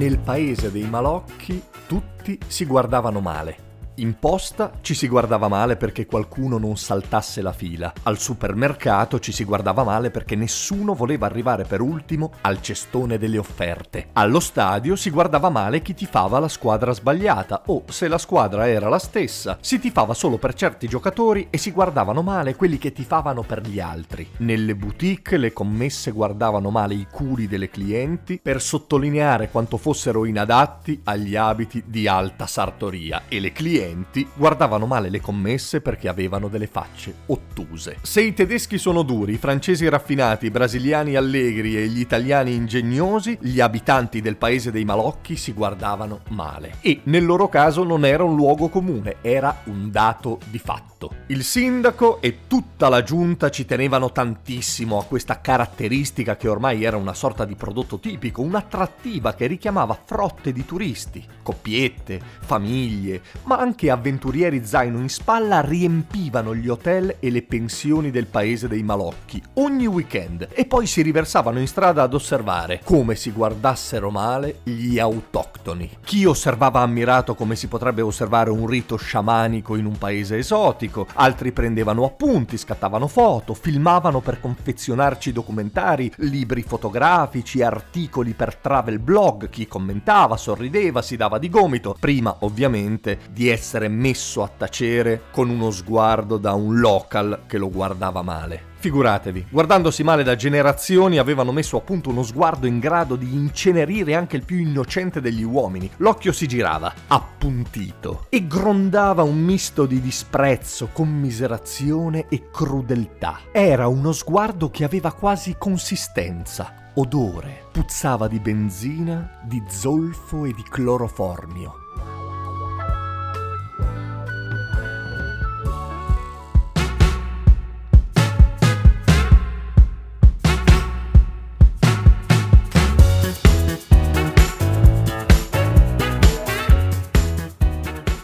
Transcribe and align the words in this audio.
Nel 0.00 0.18
paese 0.18 0.72
dei 0.72 0.88
malocchi 0.88 1.62
tutti 1.86 2.38
si 2.46 2.64
guardavano 2.64 3.20
male. 3.20 3.69
In 4.00 4.18
posta 4.18 4.72
ci 4.80 4.94
si 4.94 5.08
guardava 5.08 5.46
male 5.48 5.76
perché 5.76 6.06
qualcuno 6.06 6.56
non 6.56 6.78
saltasse 6.78 7.42
la 7.42 7.52
fila. 7.52 7.92
Al 8.04 8.18
supermercato 8.18 9.18
ci 9.18 9.30
si 9.30 9.44
guardava 9.44 9.84
male 9.84 10.10
perché 10.10 10.36
nessuno 10.36 10.94
voleva 10.94 11.26
arrivare 11.26 11.64
per 11.64 11.82
ultimo 11.82 12.32
al 12.40 12.62
cestone 12.62 13.18
delle 13.18 13.36
offerte. 13.36 14.08
Allo 14.14 14.40
stadio 14.40 14.96
si 14.96 15.10
guardava 15.10 15.50
male 15.50 15.82
chi 15.82 15.92
tifava 15.92 16.38
la 16.38 16.48
squadra 16.48 16.92
sbagliata 16.92 17.64
o 17.66 17.82
se 17.88 18.08
la 18.08 18.16
squadra 18.16 18.66
era 18.68 18.88
la 18.88 18.98
stessa, 18.98 19.58
si 19.60 19.78
tifava 19.78 20.14
solo 20.14 20.38
per 20.38 20.54
certi 20.54 20.88
giocatori 20.88 21.48
e 21.50 21.58
si 21.58 21.70
guardavano 21.70 22.22
male 22.22 22.56
quelli 22.56 22.78
che 22.78 22.92
tifavano 22.92 23.42
per 23.42 23.60
gli 23.60 23.80
altri. 23.80 24.26
Nelle 24.38 24.74
boutique 24.76 25.36
le 25.36 25.52
commesse 25.52 26.10
guardavano 26.10 26.70
male 26.70 26.94
i 26.94 27.06
culi 27.10 27.46
delle 27.46 27.68
clienti 27.68 28.40
per 28.42 28.62
sottolineare 28.62 29.50
quanto 29.50 29.76
fossero 29.76 30.24
inadatti 30.24 31.02
agli 31.04 31.36
abiti 31.36 31.82
di 31.84 32.08
alta 32.08 32.46
sartoria 32.46 33.24
e 33.28 33.40
le 33.40 33.52
clienti 33.52 33.88
guardavano 34.34 34.86
male 34.86 35.10
le 35.10 35.20
commesse 35.20 35.80
perché 35.80 36.08
avevano 36.08 36.48
delle 36.48 36.66
facce 36.66 37.14
ottuse. 37.26 37.98
Se 38.02 38.20
i 38.20 38.34
tedeschi 38.34 38.78
sono 38.78 39.02
duri, 39.02 39.34
i 39.34 39.38
francesi 39.38 39.88
raffinati, 39.88 40.46
i 40.46 40.50
brasiliani 40.50 41.16
allegri 41.16 41.76
e 41.76 41.86
gli 41.86 42.00
italiani 42.00 42.54
ingegnosi, 42.54 43.38
gli 43.40 43.60
abitanti 43.60 44.20
del 44.20 44.36
paese 44.36 44.70
dei 44.70 44.84
malocchi 44.84 45.36
si 45.36 45.52
guardavano 45.52 46.20
male. 46.28 46.74
E 46.80 47.00
nel 47.04 47.24
loro 47.24 47.48
caso 47.48 47.84
non 47.84 48.04
era 48.04 48.24
un 48.24 48.34
luogo 48.36 48.68
comune, 48.68 49.16
era 49.20 49.62
un 49.64 49.90
dato 49.90 50.38
di 50.50 50.58
fatto. 50.58 50.88
Il 51.26 51.44
sindaco 51.44 52.20
e 52.20 52.40
tutta 52.46 52.88
la 52.88 53.02
giunta 53.02 53.50
ci 53.50 53.64
tenevano 53.64 54.12
tantissimo 54.12 54.98
a 54.98 55.04
questa 55.04 55.40
caratteristica 55.40 56.36
che 56.36 56.48
ormai 56.48 56.84
era 56.84 56.96
una 56.96 57.14
sorta 57.14 57.44
di 57.44 57.54
prodotto 57.54 57.98
tipico, 57.98 58.42
un'attrattiva 58.42 59.34
che 59.34 59.46
richiamava 59.46 59.98
frotte 60.04 60.52
di 60.52 60.64
turisti, 60.66 61.24
coppiette, 61.42 62.20
famiglie, 62.40 63.22
ma 63.44 63.58
anche 63.58 63.79
avventurieri 63.88 64.66
zaino 64.66 64.98
in 64.98 65.08
spalla 65.08 65.60
riempivano 65.60 66.54
gli 66.54 66.68
hotel 66.68 67.16
e 67.20 67.30
le 67.30 67.42
pensioni 67.42 68.10
del 68.10 68.26
paese 68.26 68.66
dei 68.66 68.82
malocchi 68.82 69.40
ogni 69.54 69.86
weekend 69.86 70.48
e 70.50 70.66
poi 70.66 70.86
si 70.86 71.02
riversavano 71.02 71.60
in 71.60 71.68
strada 71.68 72.02
ad 72.02 72.12
osservare 72.12 72.80
come 72.84 73.14
si 73.14 73.30
guardassero 73.30 74.10
male 74.10 74.58
gli 74.64 74.98
autoctoni. 74.98 75.90
Chi 76.04 76.24
osservava 76.24 76.80
ammirato 76.80 77.34
come 77.36 77.54
si 77.54 77.68
potrebbe 77.68 78.02
osservare 78.02 78.50
un 78.50 78.66
rito 78.66 78.96
sciamanico 78.96 79.76
in 79.76 79.86
un 79.86 79.96
paese 79.96 80.36
esotico, 80.36 81.06
altri 81.14 81.52
prendevano 81.52 82.04
appunti, 82.04 82.58
scattavano 82.58 83.06
foto, 83.06 83.54
filmavano 83.54 84.20
per 84.20 84.40
confezionarci 84.40 85.32
documentari, 85.32 86.12
libri 86.16 86.62
fotografici, 86.62 87.62
articoli 87.62 88.32
per 88.32 88.56
travel 88.56 88.98
blog, 88.98 89.48
chi 89.48 89.68
commentava, 89.68 90.36
sorrideva, 90.36 91.02
si 91.02 91.16
dava 91.16 91.38
di 91.38 91.48
gomito, 91.48 91.96
prima 91.98 92.36
ovviamente 92.40 93.20
di 93.30 93.48
essere 93.48 93.58
messo 93.88 94.42
a 94.42 94.48
tacere 94.48 95.22
con 95.30 95.48
uno 95.48 95.70
sguardo 95.70 96.36
da 96.36 96.52
un 96.52 96.78
local 96.78 97.42
che 97.46 97.58
lo 97.58 97.70
guardava 97.70 98.22
male. 98.22 98.68
Figuratevi, 98.80 99.48
guardandosi 99.50 100.02
male 100.02 100.22
da 100.22 100.34
generazioni 100.36 101.18
avevano 101.18 101.52
messo 101.52 101.76
a 101.76 101.80
punto 101.82 102.08
uno 102.08 102.22
sguardo 102.22 102.66
in 102.66 102.78
grado 102.78 103.14
di 103.14 103.34
incenerire 103.34 104.14
anche 104.14 104.36
il 104.36 104.44
più 104.46 104.56
innocente 104.56 105.20
degli 105.20 105.42
uomini. 105.42 105.90
L'occhio 105.98 106.32
si 106.32 106.46
girava, 106.46 106.90
appuntito, 107.08 108.24
e 108.30 108.46
grondava 108.46 109.22
un 109.22 109.38
misto 109.38 109.84
di 109.84 110.00
disprezzo, 110.00 110.88
commiserazione 110.94 112.24
e 112.30 112.48
crudeltà. 112.50 113.40
Era 113.52 113.86
uno 113.86 114.12
sguardo 114.12 114.70
che 114.70 114.84
aveva 114.84 115.12
quasi 115.12 115.56
consistenza, 115.58 116.92
odore, 116.94 117.66
puzzava 117.70 118.28
di 118.28 118.40
benzina, 118.40 119.40
di 119.44 119.62
zolfo 119.68 120.46
e 120.46 120.54
di 120.54 120.62
cloroformio. 120.62 121.79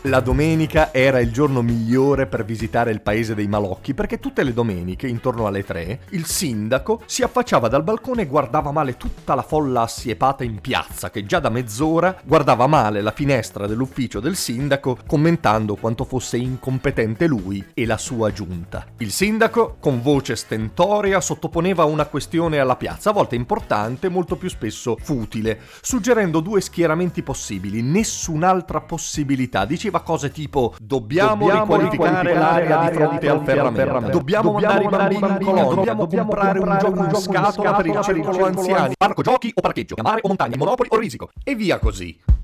La 0.07 0.21
domenica 0.21 0.93
era 0.93 1.19
il 1.19 1.33
giorno 1.33 1.63
migliore 1.63 2.29
per 2.29 2.45
visitare 2.45 2.93
il 2.93 3.01
paese 3.01 3.35
dei 3.35 3.49
malocchi 3.49 3.93
perché 3.93 4.21
tutte 4.21 4.45
le 4.45 4.53
domeniche, 4.53 5.09
intorno 5.09 5.49
alle 5.49 5.65
tre, 5.65 6.03
il 6.11 6.27
sindaco 6.27 7.03
si 7.07 7.25
affacciava 7.25 7.67
dal 7.67 7.83
balcone 7.83 8.23
e 8.23 8.27
guardava 8.27 8.71
male 8.71 8.97
tutta 8.97 9.35
la 9.35 9.43
folla 9.43 9.81
assiepata 9.83 10.45
in 10.45 10.61
piazza 10.61 11.11
che 11.11 11.27
già 11.27 11.41
da 11.41 11.49
mezz'ora 11.49 12.17
guardava 12.23 12.69
male 12.69 13.01
la 13.01 13.11
finestra 13.11 13.67
dell'ufficio 13.67 14.21
del 14.21 14.37
sindaco 14.37 14.97
commentando 15.09 15.75
quanto 15.75 16.05
fosse 16.05 16.37
incompetente 16.37 17.27
lui 17.27 17.65
e 17.75 17.85
la 17.85 17.99
sua 17.99 18.31
giunta. 18.31 18.87
Il 18.99 19.11
sindaco, 19.11 19.77
con 19.81 20.01
voce 20.01 20.37
stentorea, 20.37 21.21
sottoponeva 21.21 21.83
una 21.83 22.07
questione 22.07 22.61
alla 22.61 22.77
piazza, 22.77 23.11
a 23.11 23.13
volte 23.13 23.35
importante, 23.35 24.09
molto 24.09 24.37
più 24.37 24.51
spesso 24.51 24.97
futile, 25.03 25.59
suggerendo 25.81 26.39
due 26.39 26.61
schieramenti 26.61 27.25
possibili, 27.25 27.83
nessun'altra 27.83 28.81
possibilità. 28.81 29.65
Diceva 29.65 29.95
cose 30.01 30.31
tipo 30.31 30.75
dobbiamo, 30.81 31.47
dobbiamo 31.47 31.77
riqualificare 31.77 32.35
l'area 32.35 32.89
di 32.89 32.95
fronte 32.95 33.29
al 33.29 33.43
ferramenta, 33.45 34.11
dobbiamo, 34.11 34.53
mandare 34.53 34.85
i 34.85 34.89
bambini 34.89 35.27
in 35.27 35.39
colonia, 35.39 35.95
dobbiamo 35.95 36.07
comprare 36.07 36.59
un 36.59 36.77
gioco 36.79 37.05
in 37.05 37.15
scatola 37.15 37.75
per 37.75 37.87
il 37.87 38.01
circolo 38.03 38.45
anziani, 38.45 38.95
parco 38.97 39.23
giochi 39.23 39.53
o 39.55 39.61
parcheggio, 39.61 39.95
mare 40.03 40.21
o 40.23 40.29
montagna, 40.29 40.57
monopoli 40.57 40.89
o 40.93 40.99
risico, 40.99 41.31
e 41.43 41.55
via 41.55 41.79
così. 41.79 42.36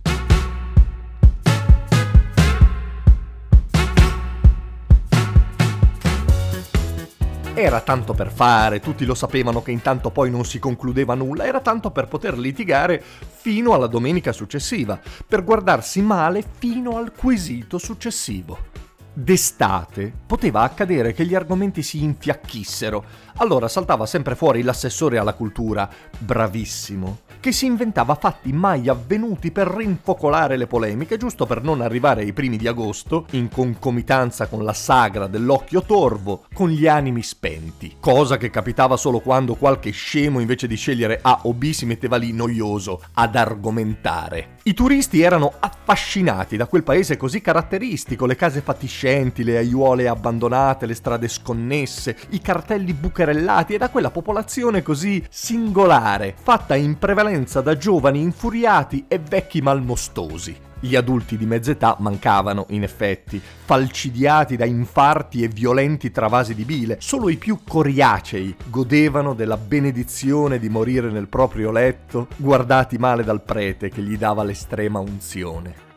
Era 7.55 7.83
tanto 7.83 8.15
per 8.15 8.33
fare, 8.33 8.81
tutti 8.81 9.05
lo 9.05 9.15
sapevano 9.15 9.61
che 9.61 9.73
intanto 9.73 10.09
poi 10.09 10.31
non 10.31 10.47
si 10.47 10.59
concludeva 10.59 11.13
nulla, 11.13 11.45
era 11.45 11.61
tanto 11.61 11.91
per 11.91 12.09
poter 12.09 12.39
litigare 12.39 13.03
fino 13.03 13.75
alla 13.75 13.89
domenica 13.89 14.33
successiva, 14.33 14.99
per 15.29 15.45
guardarsi 15.45 16.01
male 16.01 16.43
fino 16.59 16.97
al 16.97 17.13
quesito 17.13 17.77
successivo. 17.77 18.82
D'estate 19.15 20.11
poteva 20.27 20.63
accadere 20.63 21.13
che 21.13 21.27
gli 21.27 21.35
argomenti 21.35 21.83
si 21.83 22.03
infiacchissero, 22.03 23.05
allora 23.37 23.69
saltava 23.69 24.07
sempre 24.07 24.35
fuori 24.35 24.63
l'assessore 24.63 25.19
alla 25.19 25.35
cultura, 25.35 25.87
bravissimo, 26.19 27.19
che 27.39 27.53
si 27.53 27.67
inventava 27.67 28.15
fatti 28.15 28.55
mai 28.55 28.89
avvenuti 28.89 29.51
per 29.51 29.67
rinfocolare 29.69 30.57
le 30.57 30.67
polemiche, 30.67 31.19
giusto 31.19 31.45
per 31.45 31.63
non 31.63 31.83
arrivare 31.83 32.23
ai 32.23 32.33
primi 32.33 32.57
di 32.57 32.67
agosto, 32.67 33.27
in 33.33 33.51
concomitanza 33.51 34.47
con 34.47 34.65
la 34.65 34.73
sagra 34.73 35.27
dell'occhio 35.27 35.83
torvo, 35.83 36.45
con 36.55 36.71
gli 36.71 36.87
animi 36.87 37.23
spenti. 37.23 37.97
Cosa 38.01 38.39
che 38.39 38.49
capitava 38.49 38.97
solo 38.97 39.21
quando 39.21 39.57
qualche 39.57 39.91
scemo, 39.91 40.41
invece 40.41 40.67
di 40.67 40.77
scegliere 40.77 41.19
A 41.21 41.41
o 41.43 41.53
B, 41.53 41.73
si 41.73 41.85
metteva 41.85 42.17
lì 42.17 42.33
noioso 42.33 43.03
ad 43.13 43.37
argomentare. 43.37 44.57
I 44.65 44.75
turisti 44.75 45.21
erano 45.21 45.55
affascinati 45.59 46.57
da 46.57 46.67
quel 46.67 46.85
paese 46.85 47.17
così 47.17 47.41
caratteristico, 47.41 48.27
le 48.27 48.37
case 48.37 48.61
fatiscenti, 48.61 49.43
le 49.43 49.57
aiuole 49.57 50.07
abbandonate, 50.07 50.87
le 50.87 50.95
strade 50.95 51.27
sconnesse, 51.27 52.17
i 52.29 52.41
cartelli 52.41 52.93
bucherellati 52.93 53.75
e 53.75 53.79
da 53.79 53.91
quella 53.91 54.13
popolazione 54.13 54.83
così 54.83 55.21
singolare, 55.29 56.37
fatta 56.41 56.77
in 56.77 56.97
prevalenza 56.97 57.61
da 57.61 57.77
giovani 57.77 58.21
infuriati 58.21 59.07
e 59.09 59.19
vecchi 59.19 59.61
malmostosi. 59.61 60.71
Gli 60.85 60.97
adulti 60.97 61.37
di 61.37 61.47
mezz'età 61.47 61.95
mancavano, 62.01 62.67
in 62.71 62.83
effetti, 62.83 63.41
falcidiati 63.41 64.57
da 64.57 64.65
infarti 64.65 65.45
e 65.45 65.47
violenti 65.47 66.11
travasi 66.11 66.57
di 66.57 66.65
bile. 66.65 66.97
Solo 66.99 67.29
i 67.29 67.37
più 67.37 67.61
coriacei 67.63 68.57
godevano 68.67 69.33
della 69.33 69.57
benedizione 69.57 70.59
di 70.59 70.69
morire 70.69 71.09
nel 71.09 71.29
proprio 71.29 71.71
letto, 71.71 72.27
guardati 72.35 72.99
male 72.99 73.23
dal 73.23 73.45
prete 73.45 73.91
che 73.91 74.03
gli 74.03 74.19
dava 74.19 74.43
l'estrema 74.43 74.99
unzione. 74.99 75.92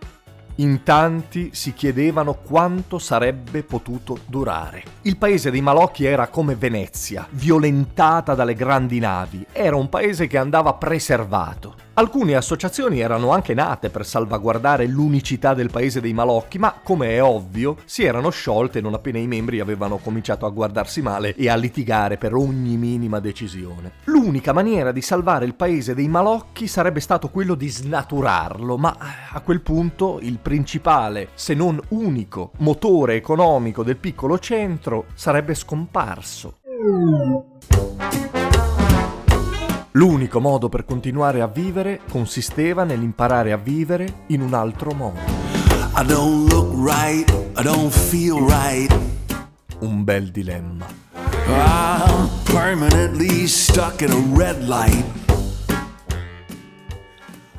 In 0.57 0.84
tanti 0.84 1.50
si 1.52 1.74
chiedevano 1.74 2.36
quanto 2.36 2.98
sarebbe 2.98 3.62
potuto 3.63 4.19
durare. 4.25 4.84
Il 5.02 5.18
paese 5.18 5.52
dei 5.52 5.60
Malocchi 5.60 6.06
era 6.06 6.30
come 6.30 6.56
Venezia, 6.56 7.28
violentata 7.31 8.36
dalle 8.36 8.54
grandi 8.54 9.00
navi. 9.00 9.46
Era 9.52 9.75
un 9.75 9.90
paese 9.90 10.28
che 10.28 10.38
andava 10.38 10.74
preservato. 10.75 11.75
Alcune 11.98 12.36
associazioni 12.36 13.00
erano 13.00 13.31
anche 13.31 13.54
nate 13.54 13.90
per 13.90 14.06
salvaguardare 14.06 14.86
l'unicità 14.86 15.54
del 15.54 15.72
paese 15.72 16.02
dei 16.02 16.12
Malocchi, 16.12 16.60
ma 16.60 16.75
come 16.84 17.12
è 17.12 17.24
ovvio, 17.24 17.78
si 17.86 18.04
erano 18.04 18.30
sciolte 18.31 18.81
non 18.81 18.94
appena 18.94 19.18
i 19.18 19.28
membri 19.28 19.62
avevano 19.62 19.96
cominciato 19.96 20.46
a 20.46 20.50
guardarsi 20.50 21.01
male 21.01 21.34
e 21.36 21.48
a 21.48 21.56
litigare 21.56 22.18
per 22.18 22.34
ogni 22.34 22.75
minima 22.75 23.22
decisione. 23.22 23.94
L'unica 24.06 24.51
maniera 24.51 24.92
di 24.92 25.01
salvare 25.01 25.46
il 25.46 25.56
paese 25.56 25.94
dei 25.94 26.10
Malocchi 26.10 26.68
sarebbe 26.68 27.00
stato 27.00 27.30
quello 27.30 27.56
di 27.56 27.69
snaturarlo, 27.69 28.78
ma 28.78 28.98
a 29.31 29.40
quel 29.40 29.62
punto 29.62 30.19
il 30.22 30.40
principale, 30.45 31.30
se 31.33 31.56
non 31.56 31.81
unico, 31.88 32.51
motore 32.57 33.15
economico 33.15 33.81
del 33.81 33.97
piccolo 33.97 34.38
centro 34.38 35.06
sarebbe 35.15 35.56
scomparso. 35.56 36.57
L'unico 39.94 40.39
modo 40.39 40.69
per 40.69 40.86
continuare 40.86 41.42
a 41.42 41.47
vivere 41.47 42.01
consisteva 42.07 42.83
nell'imparare 42.83 43.53
a 43.53 43.57
vivere 43.57 44.25
in 44.27 44.42
un 44.42 44.53
altro 44.53 44.92
modo. 44.92 45.18
I 45.97 46.06
don't 46.06 46.51
look 46.51 46.75
right, 46.75 47.27
I 47.57 47.63
don't 47.63 47.89
feel 47.89 48.45
right. 48.48 48.95
Un 49.80 50.03
bel 50.03 50.30
dilemma. 50.30 50.86
I'm 51.48 52.30
permanently 52.44 53.48
stuck 53.48 54.01
in 54.01 54.12
a 54.12 54.38
red 54.38 54.68
light. 54.68 55.14